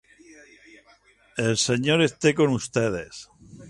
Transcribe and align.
El 1.37 1.57
Señor 1.57 2.01
esté 2.01 2.33
con 2.33 2.49
ustedes. 2.49 3.29